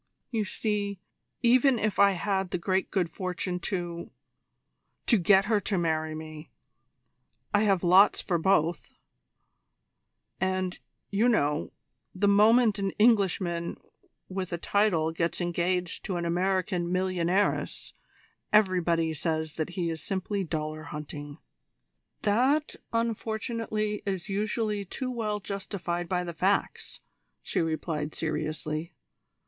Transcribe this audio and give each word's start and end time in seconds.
You 0.31 0.45
see, 0.45 0.99
even 1.43 1.77
if 1.77 1.99
I 1.99 2.13
had 2.13 2.49
the 2.49 2.57
great 2.57 2.89
good 2.89 3.07
fortune 3.07 3.59
to 3.59 4.09
to 5.05 5.17
get 5.19 5.45
her 5.45 5.59
to 5.59 5.77
marry 5.77 6.15
me, 6.15 6.49
I 7.53 7.61
have 7.65 7.83
lots 7.83 8.19
for 8.19 8.39
both; 8.39 8.93
and, 10.39 10.79
you 11.11 11.29
know, 11.29 11.71
the 12.15 12.27
moment 12.27 12.79
an 12.79 12.89
Englishman 12.97 13.77
with 14.27 14.51
a 14.51 14.57
title 14.57 15.11
gets 15.11 15.39
engaged 15.39 16.03
to 16.05 16.15
an 16.15 16.25
American 16.25 16.89
millionairess 16.91 17.93
everybody 18.51 19.13
says 19.13 19.53
that 19.53 19.69
he 19.77 19.91
is 19.91 20.01
simply 20.03 20.43
dollar 20.43 20.81
hunting." 20.85 21.37
"That, 22.23 22.75
unfortunately, 22.91 24.01
is 24.07 24.29
usually 24.29 24.83
too 24.83 25.11
well 25.11 25.39
justified 25.39 26.09
by 26.09 26.23
the 26.23 26.33
facts," 26.33 27.01
she 27.43 27.59
replied 27.61 28.15
seriously. 28.15 28.95